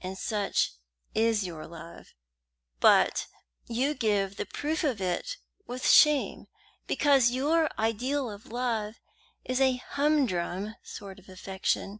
And 0.00 0.16
such 0.16 0.74
is 1.12 1.42
your 1.44 1.66
love; 1.66 2.14
but 2.78 3.26
you 3.66 3.94
give 3.94 4.36
the 4.36 4.46
proof 4.46 4.84
of 4.84 5.00
it 5.00 5.38
with 5.66 5.88
shame, 5.90 6.46
because 6.86 7.32
your 7.32 7.68
ideal 7.76 8.30
of 8.30 8.46
love 8.46 9.00
is 9.44 9.60
a 9.60 9.74
humdrum 9.78 10.76
sort 10.84 11.18
of 11.18 11.28
affection. 11.28 11.98